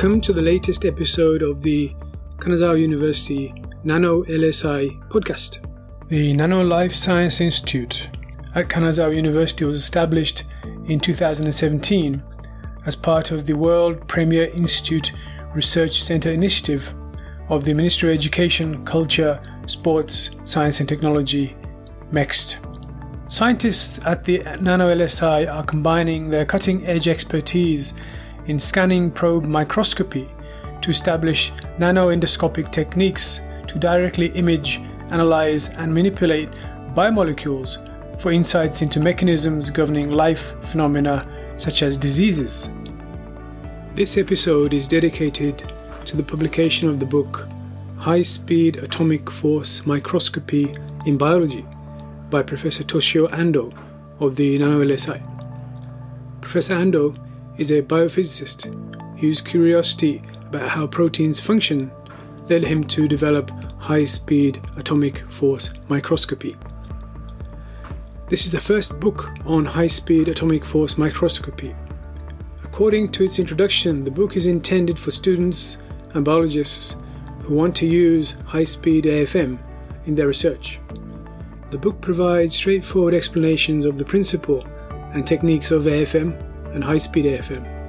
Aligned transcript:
Welcome 0.00 0.22
to 0.22 0.32
the 0.32 0.40
latest 0.40 0.86
episode 0.86 1.42
of 1.42 1.60
the 1.60 1.94
Kanazawa 2.38 2.80
University 2.80 3.52
Nano 3.84 4.22
LSI 4.22 4.98
podcast. 5.10 5.58
The 6.08 6.32
Nano 6.32 6.62
Life 6.62 6.94
Science 6.94 7.42
Institute 7.42 8.08
at 8.54 8.68
Kanazawa 8.68 9.14
University 9.14 9.66
was 9.66 9.78
established 9.78 10.44
in 10.86 11.00
2017 11.00 12.22
as 12.86 12.96
part 12.96 13.30
of 13.30 13.44
the 13.44 13.52
World 13.52 14.08
Premier 14.08 14.44
Institute 14.44 15.12
Research 15.54 16.02
Center 16.02 16.30
initiative 16.30 16.94
of 17.50 17.66
the 17.66 17.74
Ministry 17.74 18.08
of 18.08 18.14
Education, 18.14 18.82
Culture, 18.86 19.38
Sports, 19.66 20.30
Science 20.46 20.80
and 20.80 20.88
Technology, 20.88 21.54
MEXT. 22.10 22.56
Scientists 23.30 24.00
at 24.06 24.24
the 24.24 24.38
Nano 24.62 24.94
LSI 24.94 25.46
are 25.52 25.62
combining 25.62 26.30
their 26.30 26.46
cutting 26.46 26.86
edge 26.86 27.06
expertise 27.06 27.92
in 28.46 28.58
scanning 28.58 29.10
probe 29.10 29.44
microscopy 29.44 30.28
to 30.82 30.90
establish 30.90 31.52
nanoendoscopic 31.78 32.72
techniques 32.72 33.40
to 33.68 33.78
directly 33.78 34.26
image, 34.28 34.80
analyze, 35.10 35.68
and 35.70 35.92
manipulate 35.94 36.50
biomolecules 36.94 37.78
for 38.20 38.32
insights 38.32 38.82
into 38.82 39.00
mechanisms 39.00 39.70
governing 39.70 40.10
life 40.10 40.54
phenomena 40.64 41.26
such 41.56 41.82
as 41.82 41.96
diseases. 41.96 42.68
This 43.94 44.16
episode 44.16 44.72
is 44.72 44.88
dedicated 44.88 45.72
to 46.06 46.16
the 46.16 46.22
publication 46.22 46.88
of 46.88 47.00
the 47.00 47.06
book 47.06 47.46
High 47.96 48.22
Speed 48.22 48.76
Atomic 48.76 49.30
Force 49.30 49.84
Microscopy 49.84 50.74
in 51.06 51.18
Biology 51.18 51.64
by 52.30 52.42
Professor 52.42 52.82
Toshio 52.84 53.28
Ando 53.30 53.76
of 54.20 54.36
the 54.36 54.58
NanoLSI. 54.58 55.20
Professor 56.40 56.74
Ando 56.74 57.16
is 57.60 57.70
a 57.70 57.82
biophysicist 57.82 58.74
whose 59.20 59.42
curiosity 59.42 60.22
about 60.46 60.66
how 60.66 60.86
proteins 60.86 61.38
function 61.38 61.92
led 62.48 62.64
him 62.64 62.82
to 62.82 63.06
develop 63.06 63.50
high 63.78 64.04
speed 64.04 64.58
atomic 64.78 65.18
force 65.30 65.70
microscopy. 65.88 66.56
This 68.28 68.46
is 68.46 68.52
the 68.52 68.60
first 68.60 68.98
book 68.98 69.28
on 69.44 69.66
high 69.66 69.88
speed 69.88 70.28
atomic 70.28 70.64
force 70.64 70.96
microscopy. 70.96 71.76
According 72.64 73.12
to 73.12 73.24
its 73.24 73.38
introduction, 73.38 74.04
the 74.04 74.10
book 74.10 74.36
is 74.36 74.46
intended 74.46 74.98
for 74.98 75.10
students 75.10 75.76
and 76.14 76.24
biologists 76.24 76.96
who 77.42 77.54
want 77.54 77.76
to 77.76 77.86
use 77.86 78.36
high 78.46 78.64
speed 78.64 79.04
AFM 79.04 79.58
in 80.06 80.14
their 80.14 80.28
research. 80.28 80.80
The 81.70 81.78
book 81.78 82.00
provides 82.00 82.56
straightforward 82.56 83.12
explanations 83.12 83.84
of 83.84 83.98
the 83.98 84.04
principle 84.04 84.64
and 85.12 85.26
techniques 85.26 85.70
of 85.70 85.82
AFM 85.82 86.49
and 86.74 86.84
high 86.84 86.98
speed 86.98 87.24
AFM. 87.24 87.80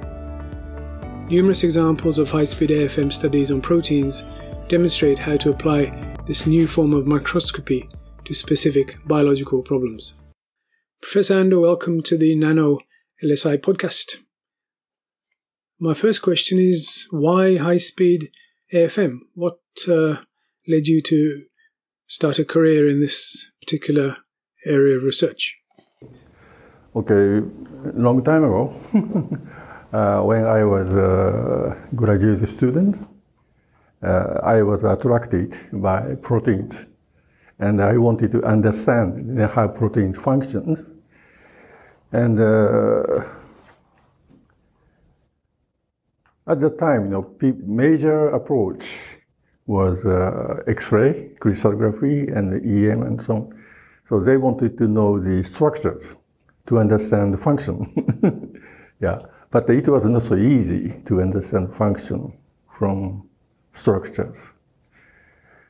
Numerous 1.30 1.62
examples 1.62 2.18
of 2.18 2.30
high 2.30 2.44
speed 2.44 2.70
AFM 2.70 3.12
studies 3.12 3.50
on 3.50 3.60
proteins 3.60 4.22
demonstrate 4.68 5.18
how 5.18 5.36
to 5.36 5.50
apply 5.50 6.14
this 6.26 6.46
new 6.46 6.66
form 6.66 6.92
of 6.92 7.06
microscopy 7.06 7.88
to 8.24 8.34
specific 8.34 8.96
biological 9.06 9.62
problems. 9.62 10.14
Professor 11.00 11.42
Ando, 11.42 11.62
welcome 11.62 12.02
to 12.02 12.16
the 12.16 12.34
Nano 12.34 12.78
LSI 13.24 13.58
podcast. 13.58 14.16
My 15.80 15.94
first 15.94 16.22
question 16.22 16.58
is 16.58 17.06
why 17.10 17.56
high 17.56 17.78
speed 17.78 18.30
AFM? 18.72 19.18
What 19.34 19.58
uh, 19.88 20.16
led 20.68 20.86
you 20.86 21.00
to 21.02 21.42
start 22.06 22.38
a 22.38 22.44
career 22.44 22.88
in 22.88 23.00
this 23.00 23.50
particular 23.60 24.18
area 24.64 24.96
of 24.96 25.02
research? 25.02 25.61
Okay, 26.94 27.40
long 27.94 28.22
time 28.22 28.44
ago, 28.44 28.74
uh, 29.94 30.20
when 30.24 30.44
I 30.44 30.62
was 30.62 30.92
a 30.92 31.88
graduate 31.96 32.46
student, 32.50 32.98
uh, 34.02 34.40
I 34.42 34.62
was 34.62 34.84
attracted 34.84 35.56
by 35.72 36.16
proteins, 36.16 36.84
and 37.58 37.80
I 37.80 37.96
wanted 37.96 38.30
to 38.32 38.42
understand 38.44 39.40
how 39.40 39.68
proteins 39.68 40.18
function. 40.18 41.00
And 42.12 42.38
uh, 42.38 43.24
at 46.46 46.60
the 46.60 46.76
time, 46.78 47.04
you 47.04 47.10
know, 47.10 47.34
major 47.64 48.28
approach 48.28 49.16
was 49.64 50.04
uh, 50.04 50.62
X-ray, 50.66 51.30
crystallography, 51.40 52.28
and 52.28 52.52
the 52.52 52.90
EM, 52.90 53.02
and 53.02 53.18
so 53.24 53.34
on. 53.36 53.64
So 54.10 54.20
they 54.20 54.36
wanted 54.36 54.76
to 54.76 54.88
know 54.88 55.18
the 55.18 55.42
structures 55.42 56.04
to 56.66 56.78
understand 56.78 57.34
the 57.34 57.38
function. 57.38 58.62
yeah, 59.00 59.18
but 59.50 59.68
it 59.70 59.88
was 59.88 60.04
not 60.04 60.22
so 60.22 60.36
easy 60.36 61.02
to 61.06 61.20
understand 61.20 61.74
function 61.74 62.32
from 62.68 63.28
structures. 63.72 64.36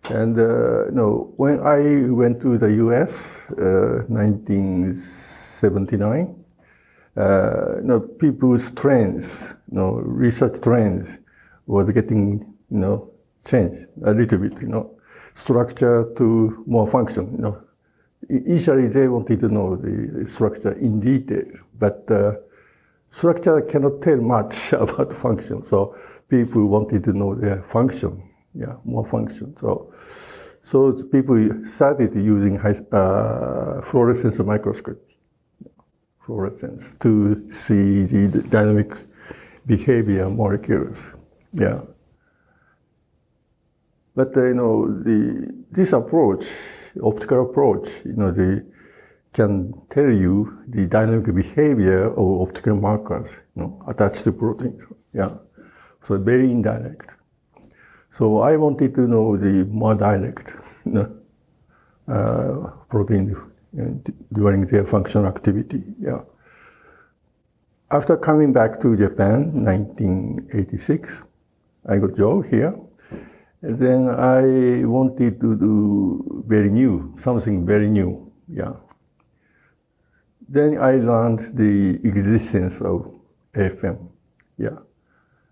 And 0.04 0.38
uh, 0.38 0.90
no, 0.90 1.32
when 1.36 1.60
I 1.60 2.10
went 2.10 2.42
to 2.42 2.58
the 2.58 2.72
U.S. 2.74 3.48
Uh, 3.50 4.02
1979, 4.08 6.44
uh, 7.16 7.76
you 7.76 7.82
know, 7.82 8.00
people's 8.00 8.72
trends, 8.72 9.54
you 9.70 9.78
know, 9.78 9.92
research 9.94 10.60
trends 10.60 11.16
was 11.66 11.88
getting, 11.90 12.40
you 12.70 12.78
know, 12.78 13.10
changed 13.44 13.86
a 14.04 14.12
little 14.12 14.38
bit, 14.38 14.60
you 14.60 14.66
know, 14.68 14.90
structure 15.34 16.12
to 16.16 16.64
more 16.66 16.88
function, 16.88 17.32
you 17.32 17.42
know, 17.42 17.62
Initially, 18.28 18.88
they 18.88 19.08
wanted 19.08 19.40
to 19.40 19.48
know 19.48 19.76
the 19.76 20.28
structure 20.28 20.72
in 20.72 21.00
detail, 21.00 21.44
but 21.78 22.10
uh, 22.10 22.34
structure 23.10 23.60
cannot 23.62 24.00
tell 24.00 24.18
much 24.18 24.72
about 24.84 25.12
function. 25.12 25.62
So 25.62 25.96
people 26.28 26.66
wanted 26.66 27.04
to 27.04 27.12
know 27.12 27.34
their 27.34 27.62
function, 27.62 28.22
yeah, 28.54 28.76
more 28.84 29.04
function. 29.06 29.56
So, 29.58 29.92
so 30.62 30.92
people 31.02 31.66
started 31.66 32.14
using 32.14 32.56
high, 32.56 32.76
uh, 32.92 33.82
fluorescence 33.82 34.38
microscope, 34.38 35.04
fluorescence, 36.20 36.88
to 37.00 37.50
see 37.50 38.04
the 38.04 38.42
dynamic 38.42 38.94
behavior 39.66 40.30
molecules. 40.30 41.02
Yeah. 41.52 41.80
But 44.14 44.36
uh, 44.36 44.46
you 44.46 44.54
know, 44.54 44.86
the, 45.02 45.52
this 45.70 45.92
approach 45.92 46.44
optical 47.02 47.50
approach, 47.50 47.88
you 48.04 48.14
know, 48.14 48.30
they 48.30 48.62
can 49.32 49.72
tell 49.88 50.10
you 50.10 50.58
the 50.68 50.86
dynamic 50.86 51.34
behavior 51.34 52.10
of 52.12 52.40
optical 52.42 52.76
markers, 52.76 53.30
you 53.56 53.62
know, 53.62 53.82
attached 53.88 54.24
to 54.24 54.32
proteins. 54.32 54.82
Yeah. 55.14 55.36
So 56.02 56.18
very 56.18 56.50
indirect. 56.50 57.10
So 58.10 58.42
I 58.42 58.56
wanted 58.56 58.94
to 58.94 59.08
know 59.08 59.36
the 59.36 59.64
more 59.64 59.94
direct, 59.94 60.54
you 60.84 60.92
know, 60.92 61.16
uh, 62.08 62.70
protein 62.90 63.34
during 64.32 64.66
their 64.66 64.84
functional 64.84 65.26
activity. 65.26 65.82
Yeah. 65.98 66.20
After 67.90 68.16
coming 68.16 68.52
back 68.52 68.80
to 68.80 68.96
Japan, 68.96 69.64
1986, 69.64 71.22
I 71.88 71.98
got 71.98 72.16
job 72.16 72.46
here. 72.46 72.74
Then 73.62 74.08
I 74.08 74.84
wanted 74.84 75.40
to 75.40 75.56
do 75.56 76.44
very 76.48 76.68
new, 76.68 77.14
something 77.16 77.64
very 77.64 77.88
new. 77.88 78.32
Yeah. 78.48 78.72
Then 80.48 80.78
I 80.78 80.96
learned 80.96 81.56
the 81.56 82.00
existence 82.02 82.80
of 82.80 83.14
FM. 83.54 84.08
Yeah. 84.58 84.78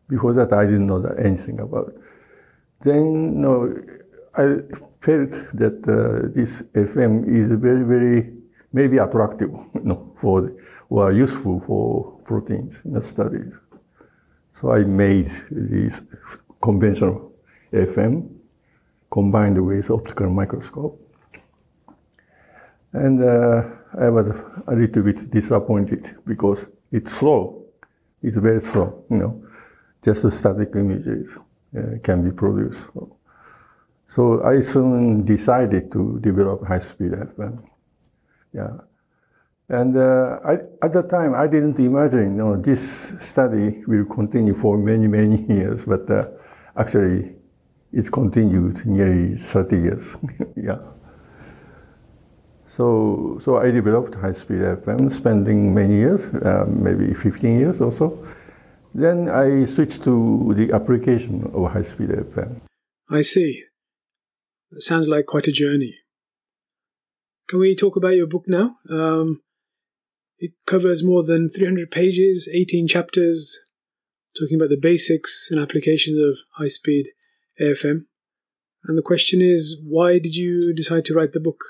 Before 0.09 0.33
that, 0.35 0.53
I 0.53 0.67
didn't 0.67 0.89
know 0.89 1.01
anything 1.23 1.61
about. 1.61 1.95
Then, 2.81 3.41
know, 3.41 3.73
I 4.35 4.59
felt 5.01 5.31
that 5.55 5.79
uh, 5.87 6.35
this 6.35 6.63
FM 6.75 7.29
is 7.29 7.53
very, 7.53 7.85
very 7.85 8.33
maybe 8.73 8.99
attractive, 8.99 9.51
you 9.75 9.85
know, 9.85 10.13
for 10.17 10.53
or 10.89 11.13
useful 11.13 11.61
for 11.61 12.19
proteins 12.25 12.75
studies. 13.07 13.53
So 14.55 14.73
I 14.73 14.83
made 14.83 15.31
this 15.51 16.01
conventional 16.61 17.30
FM 17.73 18.29
combined 19.11 19.65
with 19.65 19.91
optical 19.91 20.31
microscope. 20.31 21.01
And 22.93 23.23
uh, 23.23 23.63
I 23.99 24.09
was 24.09 24.31
a 24.67 24.75
little 24.75 25.03
bit 25.03 25.31
disappointed 25.31 26.17
because 26.27 26.67
it's 26.91 27.13
slow. 27.13 27.65
It's 28.23 28.37
very 28.37 28.61
slow, 28.61 29.05
you 29.11 29.17
know. 29.17 29.45
Just 30.05 30.25
a 30.25 30.31
static 30.31 30.71
images 30.75 31.37
uh, 31.77 31.99
can 32.03 32.25
be 32.25 32.31
produced. 32.31 32.83
So 34.09 34.43
I 34.43 34.61
soon 34.61 35.25
decided 35.25 35.93
to 35.93 36.19
develop 36.21 36.67
high-speed 36.67 37.13
FM. 37.13 37.63
Yeah. 38.53 38.79
And 39.69 39.97
uh, 39.97 40.41
I, 40.45 40.55
at 40.83 40.93
the 40.93 41.03
time, 41.03 41.35
I 41.35 41.47
didn't 41.47 41.79
imagine, 41.79 42.37
you 42.37 42.43
know, 42.43 42.57
this 42.57 43.13
study 43.21 43.85
will 43.87 44.05
continue 44.05 44.55
for 44.55 44.77
many, 44.77 45.07
many 45.07 45.47
years, 45.47 45.85
but 45.85 46.11
uh, 46.11 46.27
actually 46.77 47.37
it 47.93 48.11
continued 48.13 48.85
nearly 48.87 49.37
30 49.37 49.77
years. 49.77 50.17
yeah. 50.57 50.79
So, 52.69 53.39
so 53.41 53.59
I 53.59 53.71
developed 53.71 54.15
high-speed 54.15 54.61
FM, 54.61 55.13
spending 55.13 55.75
many 55.75 55.97
years, 55.97 56.25
uh, 56.27 56.67
maybe 56.69 57.13
15 57.13 57.59
years 57.59 57.81
or 57.81 57.91
so. 57.91 58.25
Then 58.95 59.29
I 59.29 59.65
switched 59.65 60.05
to 60.05 60.53
the 60.55 60.73
application 60.73 61.51
of 61.53 61.73
high-speed 61.73 62.11
FM. 62.11 62.61
I 63.11 63.23
see. 63.23 63.65
That 64.71 64.83
sounds 64.83 65.09
like 65.09 65.27
quite 65.27 65.49
a 65.49 65.53
journey. 65.53 65.97
Can 67.49 67.59
we 67.59 67.75
talk 67.75 67.97
about 67.97 68.15
your 68.15 68.29
book 68.29 68.45
now? 68.47 68.77
Um, 68.89 69.43
it 70.39 70.53
covers 70.65 71.03
more 71.05 71.25
than 71.25 71.51
300 71.51 71.91
pages, 71.91 72.49
18 72.53 72.87
chapters, 72.87 73.59
talking 74.39 74.57
about 74.57 74.71
the 74.71 74.79
basics 74.81 75.49
and 75.51 75.61
applications 75.61 76.19
of 76.19 76.39
high 76.57 76.69
speed 76.69 77.09
AFM. 77.61 78.05
And 78.85 78.97
the 78.97 79.03
question 79.03 79.41
is, 79.43 79.81
why 79.85 80.19
did 80.19 80.35
you 80.35 80.73
decide 80.75 81.05
to 81.07 81.15
write 81.15 81.33
the 81.33 81.41
book? 81.41 81.63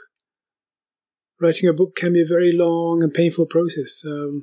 Writing 1.41 1.69
a 1.69 1.73
book 1.73 1.97
can 1.97 2.13
be 2.13 2.23
a 2.23 2.27
very 2.27 2.53
long 2.53 3.03
and 3.03 3.13
painful 3.13 3.47
process. 3.47 4.03
Um, 4.07 4.43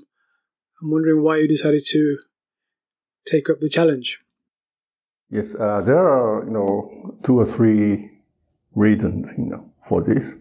I'm 0.82 0.92
wondering 0.92 1.24
why 1.24 1.38
you 1.38 1.48
decided 1.48 1.86
to 1.88 2.18
take 3.26 3.50
up 3.50 3.60
the 3.60 3.70
challenge. 3.70 4.20
Yes, 5.30 5.56
uh, 5.56 5.82
there 5.82 6.08
are 6.08 6.46
you 6.46 6.52
know 6.52 7.20
two 7.24 7.40
or 7.40 7.46
three 7.46 8.12
reasons 8.76 9.32
you 9.38 9.46
know 9.46 9.74
for 9.88 10.02
this. 10.02 10.36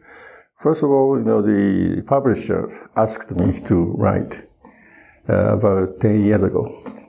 First 0.60 0.82
of 0.82 0.90
all, 0.90 1.18
you 1.18 1.24
know 1.24 1.42
the 1.42 2.02
publisher 2.02 2.68
asked 2.96 3.30
me 3.32 3.60
to 3.62 3.74
write 3.98 4.46
uh, 5.28 5.54
about 5.54 6.00
ten 6.00 6.24
years 6.24 6.42
ago. 6.42 6.64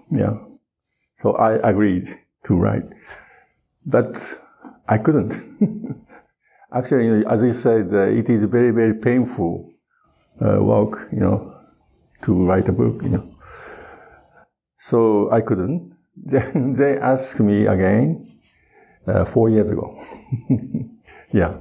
Yeah, 0.10 0.38
so 1.22 1.34
I 1.34 1.70
agreed 1.70 2.18
to 2.46 2.56
write, 2.56 2.84
but 3.88 4.22
I 4.88 4.98
couldn't. 4.98 5.34
Actually, 6.74 7.25
as 7.25 7.42
you 7.42 7.54
said, 7.54 7.94
uh, 7.94 8.01
it 8.01 8.30
is 8.30 8.44
very 8.45 8.72
very 8.72 8.94
painful 8.94 9.72
uh, 10.42 10.62
work, 10.62 11.10
you 11.12 11.19
know, 11.19 11.56
to 12.22 12.45
write 12.45 12.68
a 12.68 12.74
book, 12.74 13.01
you 13.01 13.10
know. 13.10 13.36
So 14.80 15.31
I 15.31 15.42
couldn't. 15.42 15.95
Then 16.18 16.74
they 16.74 16.98
asked 16.98 17.39
me 17.39 17.68
again 17.68 18.39
uh, 19.07 19.24
four 19.24 19.50
years 19.50 19.69
ago. 19.69 19.98
yeah. 21.31 21.57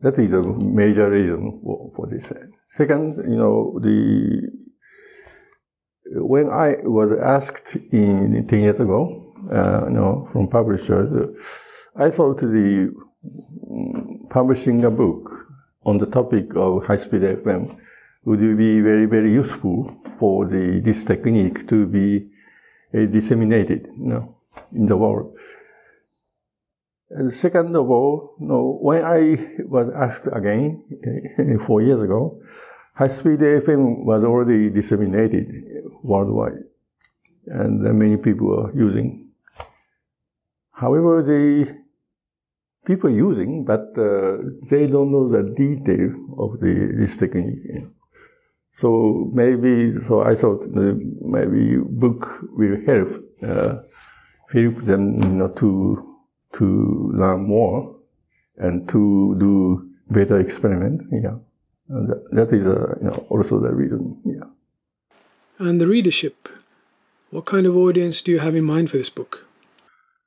That 0.00 0.18
is 0.18 0.32
a 0.32 0.42
major 0.42 1.10
reason 1.10 1.60
for, 1.62 1.92
for 1.94 2.06
this. 2.06 2.32
Second, 2.68 3.16
you 3.28 3.36
know, 3.36 3.78
the 3.80 4.50
when 6.14 6.50
I 6.50 6.76
was 6.82 7.12
asked 7.12 7.76
in 7.92 8.46
10 8.46 8.60
years 8.60 8.80
ago, 8.80 9.31
uh, 9.52 9.84
you 9.86 9.90
know, 9.90 10.28
from 10.32 10.48
publishers, 10.48 11.08
I 11.96 12.10
thought 12.10 12.38
the 12.38 12.92
publishing 14.30 14.84
a 14.84 14.90
book 14.90 15.30
on 15.84 15.98
the 15.98 16.06
topic 16.06 16.46
of 16.56 16.86
high-speed 16.86 17.22
FM 17.22 17.76
would 18.24 18.40
be 18.56 18.80
very, 18.80 19.06
very 19.06 19.32
useful 19.32 19.94
for 20.18 20.46
the, 20.46 20.80
this 20.84 21.04
technique 21.04 21.68
to 21.68 21.86
be 21.86 22.28
uh, 22.94 23.06
disseminated 23.06 23.88
you 23.98 24.06
know, 24.06 24.36
in 24.72 24.86
the 24.86 24.96
world. 24.96 25.36
And 27.10 27.32
second 27.32 27.76
of 27.76 27.90
all, 27.90 28.36
you 28.40 28.46
know, 28.46 28.78
when 28.80 29.04
I 29.04 29.64
was 29.66 29.90
asked 29.94 30.28
again 30.32 30.82
uh, 31.38 31.62
four 31.66 31.82
years 31.82 32.00
ago, 32.02 32.40
high-speed 32.94 33.38
FM 33.40 34.04
was 34.04 34.24
already 34.24 34.70
disseminated 34.70 35.46
worldwide, 36.02 36.64
and 37.46 37.82
many 37.98 38.16
people 38.16 38.58
are 38.58 38.72
using. 38.74 39.21
However, 40.82 41.22
the 41.22 41.72
people 42.84 43.10
using, 43.10 43.64
but 43.64 43.84
uh, 43.96 44.38
they 44.70 44.88
don't 44.88 45.12
know 45.12 45.28
the 45.30 45.44
detail 45.62 46.10
of 46.44 46.58
the 46.58 46.74
this 46.98 47.16
technique. 47.16 47.86
So 48.80 49.30
maybe, 49.32 49.92
so 50.08 50.22
I 50.22 50.34
thought 50.34 50.62
uh, 50.64 50.94
maybe 51.36 51.76
book 51.76 52.20
will 52.58 52.78
help 52.90 53.10
uh, 53.50 53.72
help 54.56 54.84
them 54.90 55.22
you 55.22 55.38
know, 55.40 55.48
to 55.60 55.70
to 56.58 56.66
learn 57.14 57.46
more 57.46 57.94
and 58.56 58.88
to 58.88 59.36
do 59.38 59.88
better 60.10 60.40
experiment. 60.40 61.02
Yeah, 61.12 61.38
that, 62.08 62.20
that 62.32 62.48
is 62.58 62.66
uh, 62.66 62.94
you 63.00 63.06
know 63.08 63.26
also 63.28 63.60
the 63.60 63.72
reason. 63.72 64.02
Yeah. 64.24 64.50
And 65.58 65.80
the 65.80 65.86
readership, 65.86 66.48
what 67.30 67.44
kind 67.44 67.66
of 67.66 67.76
audience 67.76 68.20
do 68.20 68.32
you 68.32 68.40
have 68.40 68.56
in 68.56 68.64
mind 68.64 68.90
for 68.90 68.96
this 68.96 69.10
book? 69.10 69.46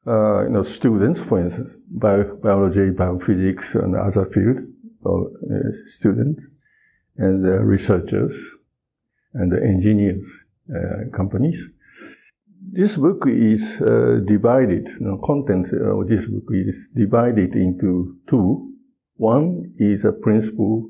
Uh, 0.07 0.43
you 0.43 0.49
know, 0.49 0.61
students, 0.61 1.19
for 1.23 1.39
instance, 1.39 1.69
bio, 1.89 2.35
biology, 2.35 2.91
biophysics, 2.91 3.73
and 3.73 3.95
other 3.95 4.25
field 4.25 4.59
of 5.03 5.27
uh, 5.49 5.69
students 5.87 6.41
and 7.17 7.43
the 7.43 7.63
researchers 7.63 8.35
and 9.33 9.51
the 9.51 9.61
engineers 9.63 10.23
uh, 10.69 11.09
companies. 11.15 11.59
This 12.71 12.97
book 12.97 13.25
is 13.27 13.81
uh, 13.81 14.19
divided, 14.25 14.87
you 14.87 15.07
know, 15.07 15.17
content 15.25 15.67
of 15.73 16.07
this 16.07 16.25
book 16.25 16.49
is 16.51 16.87
divided 16.93 17.55
into 17.55 18.17
two. 18.29 18.73
One 19.17 19.73
is 19.77 20.05
a 20.05 20.11
principle 20.11 20.89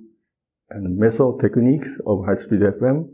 and 0.70 0.98
method 0.98 1.40
techniques 1.40 1.98
of 2.06 2.26
high-speed 2.26 2.62
FM. 2.62 3.10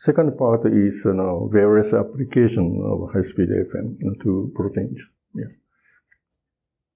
Second 0.00 0.38
part 0.38 0.64
is 0.64 1.02
you 1.04 1.12
know, 1.12 1.50
various 1.52 1.92
application 1.92 2.80
of 2.82 3.12
high-speed 3.12 3.50
FM 3.50 3.98
to 4.22 4.50
proteins. 4.54 5.02
Yeah. 5.34 5.52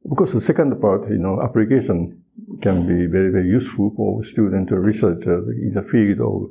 Because 0.08 0.32
the 0.32 0.40
second 0.40 0.80
part, 0.80 1.10
you 1.10 1.18
know, 1.18 1.42
application 1.42 2.24
can 2.62 2.86
be 2.86 3.04
very, 3.04 3.30
very 3.30 3.46
useful 3.46 3.92
for 3.94 4.24
students 4.24 4.72
or 4.72 4.80
researchers 4.80 5.46
in 5.48 5.74
the 5.74 5.82
field 5.82 6.20
of 6.20 6.50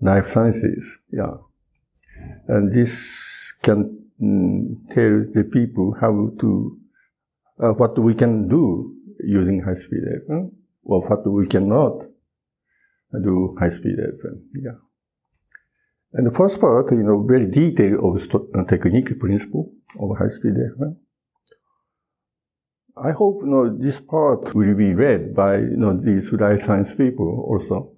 life 0.00 0.28
sciences. 0.28 0.84
Yeah. 1.12 1.36
And 2.48 2.72
this 2.72 3.52
can 3.62 4.08
mm, 4.20 4.88
tell 4.88 5.24
the 5.32 5.48
people 5.52 5.96
how 6.00 6.32
to, 6.40 6.78
uh, 7.62 7.72
what 7.74 7.96
we 7.96 8.14
can 8.14 8.48
do 8.48 8.92
using 9.24 9.62
high 9.62 9.74
speed 9.74 10.02
FM, 10.28 10.50
or 10.82 11.02
what 11.02 11.24
we 11.30 11.46
cannot 11.46 12.06
do 13.22 13.56
high 13.60 13.70
speed 13.70 13.98
FM. 13.98 14.40
Yeah. 14.60 14.83
And 16.14 16.26
the 16.26 16.30
first 16.30 16.60
part, 16.60 16.90
you 16.92 17.02
know, 17.02 17.22
very 17.22 17.46
detailed 17.46 18.00
of 18.02 18.68
technique 18.68 19.18
principle 19.18 19.72
of 20.00 20.16
high 20.16 20.28
speed 20.28 20.54
FM. 20.54 20.96
I 22.96 23.10
hope 23.10 23.40
you 23.42 23.50
know, 23.50 23.76
this 23.76 24.00
part 24.00 24.54
will 24.54 24.74
be 24.74 24.94
read 24.94 25.34
by 25.34 25.56
you 25.56 25.76
know, 25.76 26.00
these 26.00 26.30
life 26.32 26.64
science 26.64 26.90
people 26.94 27.44
also 27.48 27.94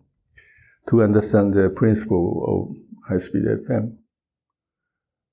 to 0.89 1.03
understand 1.03 1.53
the 1.55 1.69
principle 1.69 2.27
of 2.49 2.77
high-speed 3.09 3.43
FM. 3.69 3.97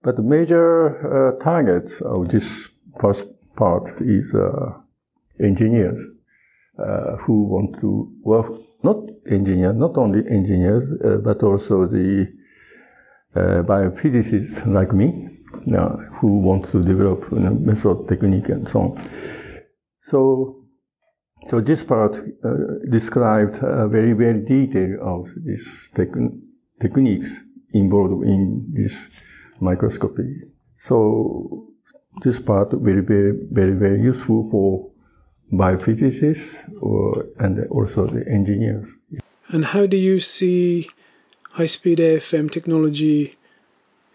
But 0.02 0.18
the 0.18 0.24
major 0.24 1.38
uh, 1.38 1.44
targets 1.44 2.02
of 2.02 2.30
this 2.30 2.70
first 3.00 3.26
part 3.56 4.02
is 4.02 4.34
uh, 4.36 4.74
engineers 5.42 6.00
uh, 6.78 7.18
who 7.18 7.44
want 7.44 7.80
to 7.82 8.12
work, 8.24 8.52
not 8.84 8.98
engineers, 9.30 9.76
not 9.76 9.98
only 9.98 10.28
engineers, 10.30 10.90
uh, 11.06 11.18
but 11.18 11.42
also 11.44 11.88
the 11.88 12.28
uh, 13.36 13.64
biophysicists 13.64 14.66
like 14.72 14.94
me, 14.94 15.30
who 16.20 16.40
want 16.40 16.70
to 16.72 16.84
develop 16.84 17.26
you 17.32 17.40
know, 17.40 17.54
method, 17.54 18.08
technique, 18.08 18.50
and 18.50 18.68
so 18.68 18.80
on. 18.82 19.04
So, 20.04 20.66
so 21.48 21.62
this 21.62 21.84
part 21.84 22.16
uh, 22.16 22.50
described 22.90 23.60
a 23.62 23.88
very, 23.88 24.14
very 24.14 24.42
detail 24.42 24.98
of 25.02 25.30
these 25.46 25.90
techniques 26.80 27.30
involved 27.74 28.26
in 28.26 28.72
this 28.74 29.08
microscopy. 29.60 30.42
So 30.80 31.68
this 32.22 32.40
part 32.40 32.74
will 32.74 33.02
be 33.02 33.32
very, 33.52 33.74
very 33.74 34.02
useful 34.02 34.50
for 34.52 34.92
biophysicists 35.52 36.56
or, 36.82 37.26
and 37.40 37.66
also 37.70 38.08
the 38.08 38.26
engineers. 38.30 38.88
And 39.50 39.66
how 39.66 39.86
do 39.86 39.98
you 39.98 40.20
see 40.20 40.90
high-speed 41.54 42.00
AFM 42.00 42.52
technology 42.52 43.36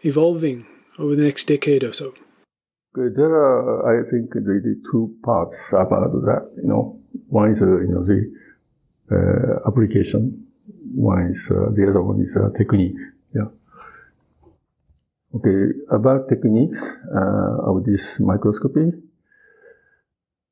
evolving 0.02 0.66
over 0.99 1.14
the 1.14 1.23
next 1.23 1.47
decade 1.47 1.85
or 1.85 1.92
so? 1.92 2.14
There 2.95 3.33
are, 3.33 4.00
I 4.00 4.09
think, 4.11 4.33
the, 4.33 4.40
the 4.40 4.83
two 4.90 5.14
parts 5.23 5.57
about 5.73 6.12
that. 6.26 6.50
You 6.62 6.68
know, 6.68 7.00
one 7.28 7.52
is 7.52 7.62
uh, 7.62 7.66
you 7.66 7.92
know 7.95 8.04
the 8.04 8.21
uh, 9.14 9.68
application. 9.68 10.47
One 10.95 11.33
is 11.35 11.49
uh, 11.50 11.71
the 11.75 11.87
other 11.88 12.02
one 12.02 12.21
is 12.23 12.37
uh, 12.37 12.50
technique. 12.57 12.97
Yeah. 13.35 13.50
Okay, 15.37 15.78
about 15.90 16.28
techniques 16.28 16.97
uh, 17.14 17.71
of 17.71 17.85
this 17.85 18.18
microscopy. 18.18 18.90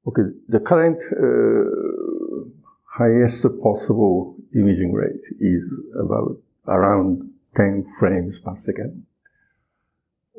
Okay, 0.06 0.22
the 0.46 0.60
current 0.60 1.02
uh, 1.10 2.48
highest 2.84 3.44
possible 3.60 4.36
imaging 4.54 4.92
rate 4.92 5.24
is 5.40 5.64
about 5.98 6.38
around 6.68 7.30
10 7.56 7.86
frames 7.98 8.38
per 8.38 8.56
second 8.64 9.06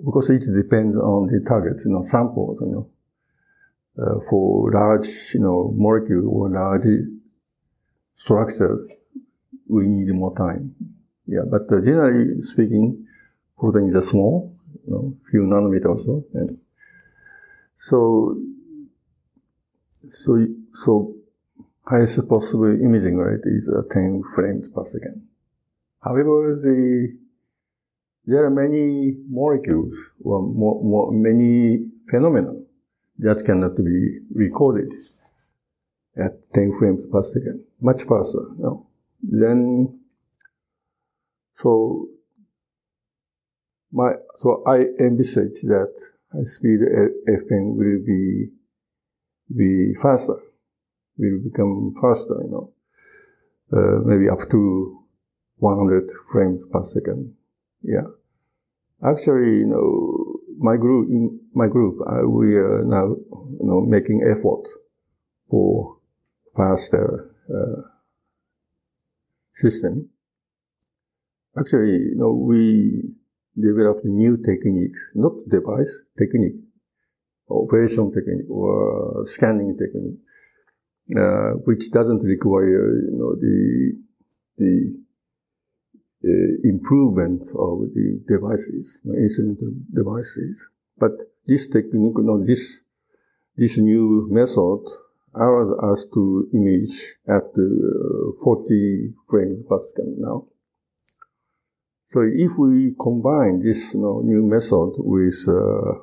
because 0.06 0.30
it 0.30 0.44
depends 0.54 0.96
on 0.98 1.28
the 1.28 1.44
target, 1.48 1.78
you 1.84 1.92
know, 1.92 2.04
samples, 2.06 2.58
you 2.62 2.68
know. 2.68 2.90
Uh, 4.00 4.20
for 4.30 4.72
large, 4.72 5.34
you 5.34 5.40
know, 5.40 5.74
molecule 5.76 6.30
or 6.30 6.50
large 6.50 6.86
structure, 8.16 8.88
we 9.68 9.88
need 9.88 10.14
more 10.14 10.36
time. 10.38 10.76
Yeah, 11.26 11.42
but 11.50 11.64
uh, 11.64 11.82
generally 11.82 12.44
speaking, 12.44 13.08
proteins 13.60 13.96
are 13.96 14.08
small, 14.08 14.56
you 14.86 14.94
know, 14.94 15.18
few 15.32 15.42
nanometers 15.42 15.86
or 15.86 16.04
so. 16.06 16.26
And 16.36 16.60
so, 17.78 18.38
so, 20.12 20.48
so 20.76 21.16
highest 21.88 22.28
possible 22.30 22.70
imaging 22.70 23.18
rate 23.18 23.42
is 23.46 23.68
uh, 23.68 23.82
10 23.92 24.24
frames 24.36 24.68
per 24.76 24.86
second. 24.92 25.28
However, 26.04 26.60
the, 26.62 27.18
there 28.26 28.46
are 28.46 28.50
many 28.50 29.16
molecules 29.30 29.96
or 30.24 30.42
more, 30.42 30.84
more, 30.84 31.12
many 31.12 31.86
phenomena 32.10 32.54
that 33.20 33.44
cannot 33.46 33.76
be 33.78 34.20
recorded 34.34 34.90
at 36.16 36.54
10 36.54 36.74
frames 36.74 37.04
per 37.12 37.22
second, 37.22 37.64
much 37.82 38.04
faster. 38.04 38.42
Know. 38.58 38.88
Then, 39.22 40.00
so 41.62 42.10
my 43.92 44.14
so 44.36 44.64
I 44.68 44.86
envisage 45.00 45.62
that 45.64 45.94
speed 46.44 46.80
FM 47.28 47.76
will 47.76 48.00
be 48.06 48.50
be 49.56 49.94
faster, 49.96 50.36
will 51.18 51.40
become 51.44 51.96
faster. 52.00 52.36
You 52.44 52.52
know, 52.52 52.74
uh, 53.74 54.00
maybe 54.06 54.30
up 54.30 54.50
to 54.52 55.07
100 55.58 56.10
frames 56.32 56.66
per 56.72 56.84
second. 56.84 57.34
Yeah, 57.84 58.08
actually, 59.04 59.60
you 59.60 59.68
know, 59.68 60.40
my 60.58 60.78
group 60.78 61.08
my 61.54 61.68
group 61.68 62.00
uh, 62.08 62.28
we 62.28 62.56
are 62.56 62.84
now 62.84 63.16
you 63.60 63.66
know 63.66 63.82
making 63.82 64.24
effort 64.24 64.68
for 65.50 65.98
faster 66.56 67.32
uh, 67.50 67.82
system. 69.54 70.10
Actually, 71.60 71.98
you 72.14 72.16
know, 72.16 72.32
we 72.32 73.02
developed 73.60 74.06
new 74.06 74.38
techniques, 74.38 75.12
not 75.16 75.34
device, 75.50 76.02
technique, 76.18 76.60
operation 77.50 78.12
technique 78.12 78.50
or 78.50 79.26
scanning 79.26 79.78
technique, 79.78 80.20
uh, 81.18 81.58
which 81.66 81.90
doesn't 81.92 82.24
require, 82.24 82.96
you 83.02 83.16
know, 83.18 83.36
the, 83.36 83.94
the 84.58 85.07
uh, 86.26 86.30
improvement 86.64 87.44
of 87.56 87.94
the 87.94 88.20
devices, 88.28 88.98
you 89.04 89.12
know, 89.12 89.18
instrument 89.18 89.60
devices. 89.94 90.68
But 90.98 91.12
this 91.46 91.68
technique, 91.68 92.18
you 92.18 92.44
this, 92.46 92.82
this 93.56 93.78
new 93.78 94.28
method 94.32 94.86
allowed 95.36 95.92
us 95.92 96.06
to 96.14 96.50
image 96.54 97.18
at 97.28 97.44
uh, 97.58 98.44
40 98.44 99.14
frames 99.30 99.64
per 99.70 99.80
second 99.80 100.18
now. 100.18 100.46
So 102.10 102.22
if 102.22 102.58
we 102.58 102.96
combine 103.00 103.60
this 103.60 103.94
you 103.94 104.02
know, 104.02 104.22
new 104.22 104.42
method 104.42 104.94
with 104.98 105.46
uh, 105.48 106.00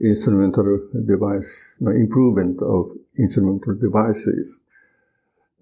instrumental 0.00 0.88
device, 1.06 1.76
you 1.80 1.86
know, 1.86 1.92
improvement 1.92 2.62
of 2.62 2.92
instrumental 3.18 3.74
devices, 3.74 4.58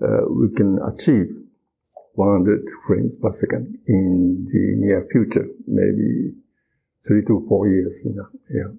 uh, 0.01 0.27
we 0.29 0.55
can 0.55 0.79
achieve 0.83 1.35
100 2.15 2.69
frames 2.87 3.13
per 3.21 3.33
second 3.33 3.79
in 3.87 4.47
the 4.51 4.75
near 4.77 5.07
future, 5.11 5.47
maybe 5.67 6.33
three 7.07 7.25
to 7.25 7.45
four 7.49 7.69
years. 7.69 7.99
Yeah. 8.51 8.73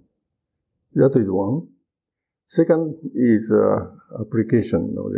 That 0.96 1.20
is 1.20 1.30
one. 1.30 1.68
Second 2.48 2.96
is 3.16 3.52
uh, 3.52 3.88
application. 4.22 4.90
You 4.90 4.96
know, 4.96 5.10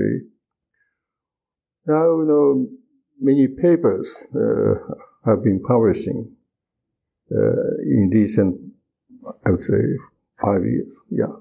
now, 1.93 2.19
you 2.19 2.25
know, 2.25 2.67
many 3.19 3.47
papers 3.47 4.27
uh, 4.33 4.75
have 5.25 5.43
been 5.43 5.61
publishing 5.61 6.31
uh, 7.31 7.75
in 7.83 8.09
recent, 8.13 8.57
I 9.45 9.51
would 9.51 9.61
say, 9.61 9.81
five 10.41 10.63
years. 10.63 10.97
Yeah. 11.09 11.33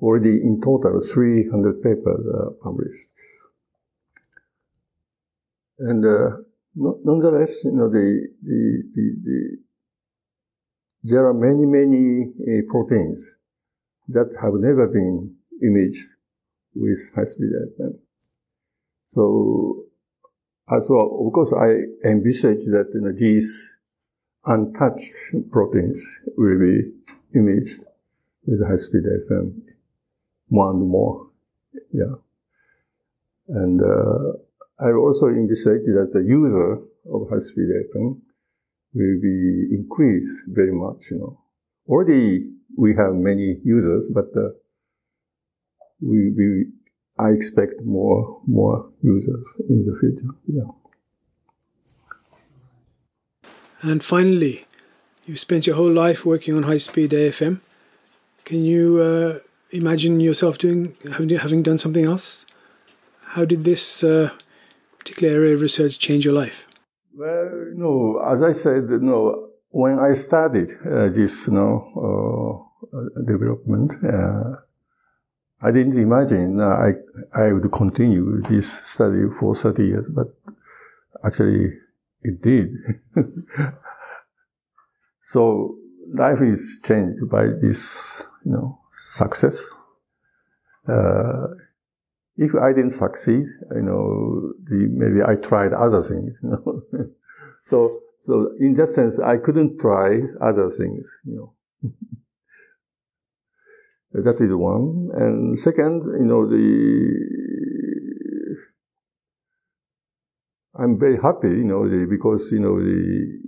Already 0.00 0.40
in 0.40 0.60
total, 0.62 1.00
300 1.00 1.82
papers 1.82 2.24
are 2.34 2.50
published. 2.62 3.08
And 5.80 6.04
uh, 6.04 6.36
no, 6.74 6.98
nonetheless, 7.04 7.64
you 7.64 7.72
know, 7.72 7.88
the, 7.88 8.28
the, 8.42 8.82
the, 8.94 9.16
the, 9.24 9.56
there 11.02 11.26
are 11.26 11.34
many, 11.34 11.66
many 11.66 12.24
uh, 12.24 12.62
proteins 12.70 13.34
that 14.08 14.36
have 14.42 14.54
never 14.54 14.86
been 14.86 15.34
imaged 15.62 16.06
with 16.74 16.98
high-speed 17.14 17.50
FM. 17.78 17.98
So 19.12 19.86
so 20.78 21.26
of 21.26 21.32
course, 21.32 21.52
I 21.52 22.08
envisage 22.08 22.64
that 22.66 22.90
you 22.94 23.00
know, 23.00 23.12
these 23.12 23.70
untouched 24.44 25.50
proteins 25.50 26.20
will 26.36 26.60
be 26.60 26.92
imaged 27.34 27.80
with 28.46 28.64
high-speed 28.64 29.02
FM 29.28 29.60
more 30.48 30.70
and 30.70 30.88
more. 30.88 31.28
Yeah. 31.92 32.14
And 33.48 33.80
uh, 33.80 34.38
I 34.82 34.92
also 34.92 35.26
envisage 35.26 35.84
that 35.98 36.10
the 36.12 36.20
user 36.20 36.78
of 37.12 37.28
high-speed 37.30 37.68
FM 37.94 38.20
will 38.94 39.20
be 39.20 39.68
increased 39.76 40.44
very 40.48 40.72
much, 40.72 41.10
you 41.10 41.18
know. 41.18 41.40
Already 41.88 42.46
we 42.76 42.94
have 42.94 43.14
many 43.14 43.58
users, 43.64 44.08
but 44.12 44.26
uh, 44.36 44.50
we, 46.00 46.32
we 46.36 46.66
I 47.18 47.30
expect 47.30 47.82
more 47.84 48.40
more 48.46 48.90
users 49.02 49.46
in 49.68 49.84
the 49.84 49.98
future. 49.98 50.32
Yeah. 50.46 50.70
And 53.82 54.02
finally, 54.02 54.66
you've 55.26 55.40
spent 55.40 55.66
your 55.66 55.76
whole 55.76 55.92
life 55.92 56.24
working 56.24 56.56
on 56.56 56.62
high-speed 56.62 57.10
AFM. 57.10 57.60
Can 58.44 58.64
you 58.64 59.00
uh, 59.00 59.38
imagine 59.70 60.20
yourself 60.20 60.58
doing 60.58 60.94
having, 61.12 61.28
having 61.30 61.62
done 61.62 61.78
something 61.78 62.04
else? 62.04 62.46
How 63.22 63.44
did 63.44 63.64
this 63.64 64.02
uh, 64.04 64.30
particular 65.00 65.34
area 65.34 65.54
of 65.54 65.60
research 65.60 65.98
change 65.98 66.24
your 66.24 66.34
life? 66.34 66.66
Well, 67.14 67.50
no, 67.74 68.22
as 68.32 68.42
I 68.42 68.52
said, 68.52 68.88
no, 68.88 69.48
when 69.70 69.98
I 69.98 70.14
started 70.14 70.70
uh, 70.86 71.08
this, 71.08 71.46
you 71.46 71.54
know, 71.54 72.66
uh, 72.92 73.22
development, 73.24 73.92
uh, 74.04 74.56
I 75.62 75.70
didn't 75.70 75.98
imagine 75.98 76.60
uh, 76.60 76.64
I, 76.64 76.92
I 77.34 77.52
would 77.52 77.70
continue 77.70 78.40
this 78.42 78.72
study 78.86 79.28
for 79.38 79.54
30 79.54 79.84
years, 79.84 80.08
but 80.08 80.28
actually 81.24 81.78
it 82.22 82.40
did. 82.42 82.70
so 85.26 85.76
life 86.14 86.40
is 86.40 86.80
changed 86.84 87.28
by 87.30 87.46
this, 87.60 88.26
you 88.44 88.52
know, 88.52 88.80
success. 88.98 89.62
If 92.40 92.54
I 92.54 92.72
didn't 92.72 92.92
succeed, 92.92 93.44
you 93.76 93.82
know, 93.82 94.54
the, 94.64 94.88
maybe 94.90 95.20
I 95.22 95.34
tried 95.34 95.74
other 95.74 96.02
things, 96.02 96.32
you 96.42 96.48
know. 96.48 96.82
so, 97.66 98.00
so 98.24 98.52
in 98.58 98.72
that 98.76 98.88
sense, 98.88 99.18
I 99.18 99.36
couldn't 99.36 99.78
try 99.78 100.20
other 100.40 100.70
things, 100.70 101.06
you 101.26 101.36
know. 101.36 101.90
That 104.12 104.40
is 104.40 104.52
one. 104.52 105.10
And 105.14 105.58
second, 105.58 106.02
you 106.18 106.24
know, 106.24 106.48
the, 106.48 106.56
I'm 110.74 110.98
very 110.98 111.18
happy, 111.20 111.50
you 111.50 111.64
know, 111.64 111.88
the, 111.88 112.06
because, 112.08 112.50
you 112.50 112.58
know, 112.58 112.80
the, 112.80 113.38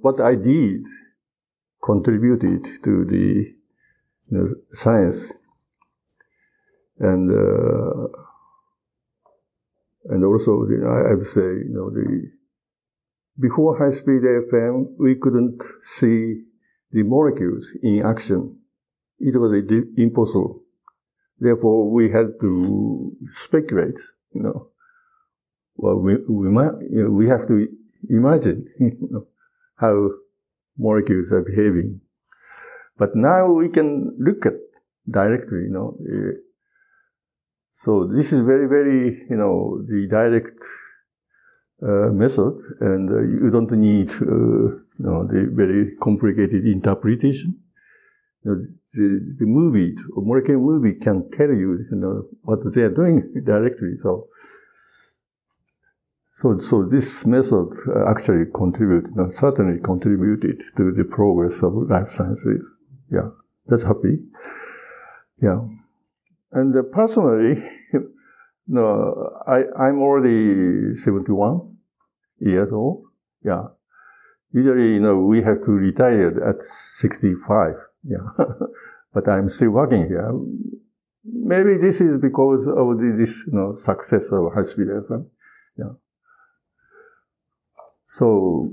what 0.00 0.18
I 0.20 0.34
did 0.34 0.86
contributed 1.84 2.64
to 2.84 3.04
the, 3.04 3.52
you 4.30 4.38
know, 4.38 4.46
science. 4.72 5.34
And, 6.98 7.30
uh, 7.30 8.19
and 10.04 10.24
also, 10.24 10.64
know, 10.78 10.90
I 10.90 11.10
have 11.10 11.18
to 11.20 11.24
say, 11.24 11.40
you 11.40 11.72
know, 11.72 11.90
the, 11.90 12.30
before 13.38 13.78
high 13.78 13.90
speed 13.90 14.22
AFM, 14.22 14.94
we 14.98 15.16
couldn't 15.16 15.62
see 15.82 16.42
the 16.92 17.02
molecules 17.02 17.68
in 17.82 18.04
action 18.04 18.60
it 19.20 19.36
was 19.36 19.52
impossible. 19.96 20.62
Therefore, 21.38 21.90
we 21.90 22.10
had 22.10 22.40
to 22.40 23.16
speculate, 23.32 23.98
you 24.32 24.42
know. 24.42 24.68
Well, 25.76 25.96
we, 25.96 26.16
we 26.28 26.50
might, 26.50 26.72
you 26.90 27.04
know, 27.04 27.10
we 27.10 27.28
have 27.28 27.46
to 27.48 27.68
imagine, 28.08 28.66
you 28.80 28.96
know, 29.10 29.26
how 29.76 30.10
molecules 30.78 31.32
are 31.32 31.42
behaving. 31.42 32.00
But 32.98 33.14
now 33.14 33.52
we 33.52 33.68
can 33.68 34.16
look 34.18 34.44
at 34.46 34.54
directly, 35.10 35.60
you 35.60 35.70
know. 35.70 35.96
Eh, 36.00 36.38
So 37.82 38.06
this 38.06 38.30
is 38.34 38.40
very, 38.40 38.66
very, 38.66 39.24
you 39.30 39.36
know, 39.36 39.80
the 39.88 40.06
direct 40.06 40.60
uh, 41.82 42.12
method, 42.12 42.52
and 42.80 43.08
uh, 43.10 43.22
you 43.22 43.50
don't 43.50 43.70
need, 43.70 44.10
uh, 44.10 44.24
you 44.26 44.84
know, 44.98 45.26
the 45.26 45.48
very 45.50 45.96
complicated 45.96 46.66
interpretation. 46.66 47.58
You 48.44 48.50
know, 48.50 48.66
the, 48.92 49.34
the 49.38 49.46
movie, 49.46 49.94
a 50.14 50.20
molecular 50.20 50.60
movie 50.60 50.98
can 51.00 51.30
tell 51.30 51.48
you, 51.48 51.86
you 51.90 51.96
know, 51.96 52.24
what 52.42 52.58
they 52.74 52.82
are 52.82 52.94
doing 52.94 53.32
directly. 53.46 53.96
So, 54.02 54.28
So, 56.40 56.58
so 56.58 56.84
this 56.84 57.26
method 57.26 57.68
actually 58.08 58.46
contributed, 58.54 59.12
certainly 59.34 59.78
contributed 59.80 60.62
to 60.76 60.92
the 60.92 61.04
progress 61.04 61.62
of 61.62 61.72
life 61.88 62.12
sciences. 62.12 62.64
Yeah, 63.10 63.28
that's 63.66 63.82
happy. 63.82 64.18
Yeah. 65.42 65.60
And 66.52 66.76
uh, 66.76 66.82
personally, 66.92 67.62
no, 68.66 69.42
I, 69.46 69.64
I'm 69.78 70.00
already 70.00 70.94
71 70.94 71.76
years 72.40 72.72
old. 72.72 73.04
Yeah. 73.44 73.68
Usually, 74.52 74.94
you 74.94 75.00
know, 75.00 75.18
we 75.18 75.42
have 75.42 75.62
to 75.64 75.70
retire 75.70 76.42
at 76.44 76.62
65. 76.62 77.74
Yeah. 78.04 78.16
but 79.14 79.28
I'm 79.28 79.48
still 79.48 79.70
working 79.70 80.08
here. 80.08 80.32
Maybe 81.24 81.76
this 81.76 82.00
is 82.00 82.20
because 82.20 82.66
of 82.66 82.98
the, 82.98 83.14
this, 83.16 83.44
you 83.46 83.52
know, 83.52 83.74
success 83.76 84.32
of 84.32 84.52
high 84.54 84.64
speed 84.64 84.88
FM. 84.88 85.26
Yeah. 85.76 85.92
So 88.06 88.72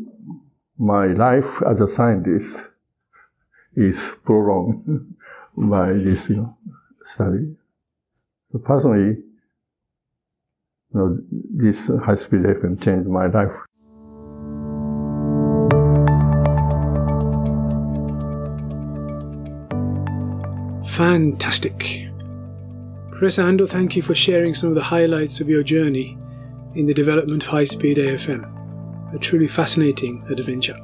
my 0.80 1.08
life 1.08 1.62
as 1.64 1.80
a 1.80 1.88
scientist 1.88 2.70
is 3.76 4.16
prolonged 4.26 5.16
by 5.56 5.94
this, 5.94 6.30
you 6.30 6.38
know, 6.38 6.58
study. 7.04 7.57
So 8.52 8.60
personally, 8.60 9.18
you 10.94 10.94
know, 10.94 11.18
this 11.32 11.92
high 12.04 12.16
speed 12.16 12.42
FM 12.42 12.82
changed 12.82 13.10
my 13.10 13.28
life. 13.28 13.54
Fantastic. 20.98 22.08
Professor 23.10 23.44
Ando, 23.44 23.70
thank 23.70 23.96
you 23.96 24.02
for 24.02 24.16
sharing 24.16 24.56
some 24.56 24.70
of 24.70 24.76
the 24.76 24.84
highlights 24.84 25.40
of 25.40 25.50
your 25.50 25.62
journey 25.62 26.18
in 26.76 26.86
the 26.86 26.94
development 26.94 27.44
of 27.44 27.50
high 27.50 27.66
speed 27.66 27.98
AFM. 27.98 28.54
A 29.14 29.20
truly 29.20 29.48
fascinating 29.48 30.24
adventure. 30.30 30.78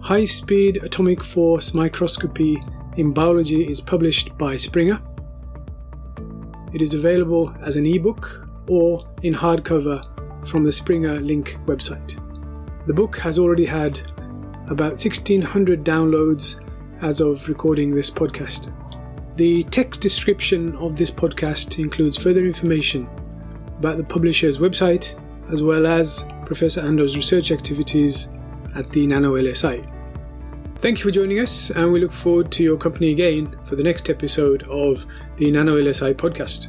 High 0.00 0.24
speed 0.24 0.82
atomic 0.82 1.22
force 1.22 1.74
microscopy 1.74 2.62
in 2.96 3.12
biology 3.12 3.68
is 3.68 3.80
published 3.80 4.36
by 4.38 4.56
Springer. 4.56 5.00
It 6.72 6.82
is 6.82 6.94
available 6.94 7.54
as 7.62 7.76
an 7.76 7.86
ebook 7.86 8.48
or 8.68 9.04
in 9.22 9.34
hardcover 9.34 10.04
from 10.46 10.64
the 10.64 10.72
Springer 10.72 11.18
Link 11.20 11.58
website. 11.66 12.18
The 12.86 12.94
book 12.94 13.16
has 13.18 13.38
already 13.38 13.66
had 13.66 13.98
about 14.68 14.92
1600 14.92 15.84
downloads 15.84 16.56
as 17.02 17.20
of 17.20 17.48
recording 17.48 17.94
this 17.94 18.10
podcast. 18.10 18.72
The 19.36 19.64
text 19.64 20.00
description 20.00 20.76
of 20.76 20.96
this 20.96 21.10
podcast 21.10 21.78
includes 21.78 22.16
further 22.16 22.44
information 22.44 23.08
about 23.78 23.96
the 23.96 24.04
publisher's 24.04 24.58
website 24.58 25.14
as 25.52 25.62
well 25.62 25.86
as 25.86 26.24
Professor 26.44 26.80
Ando's 26.80 27.16
research 27.16 27.50
activities 27.50 28.28
at 28.74 28.90
the 28.90 29.06
Nano 29.06 29.34
LSI. 29.34 29.97
Thank 30.80 30.98
you 30.98 31.04
for 31.04 31.10
joining 31.10 31.40
us, 31.40 31.70
and 31.70 31.92
we 31.92 31.98
look 31.98 32.12
forward 32.12 32.52
to 32.52 32.62
your 32.62 32.76
company 32.76 33.10
again 33.10 33.58
for 33.64 33.74
the 33.74 33.82
next 33.82 34.08
episode 34.08 34.62
of 34.70 35.04
the 35.36 35.50
Nano 35.50 35.76
LSI 35.76 36.14
podcast. 36.14 36.68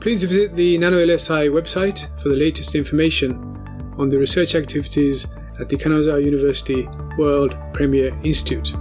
Please 0.00 0.22
visit 0.22 0.54
the 0.54 0.78
Nano 0.78 1.04
LSI 1.04 1.50
website 1.50 2.06
for 2.22 2.28
the 2.28 2.36
latest 2.36 2.76
information 2.76 3.32
on 3.98 4.10
the 4.10 4.16
research 4.16 4.54
activities 4.54 5.26
at 5.58 5.68
the 5.68 5.76
Kanazawa 5.76 6.24
University 6.24 6.88
World 7.18 7.56
Premier 7.72 8.16
Institute. 8.22 8.72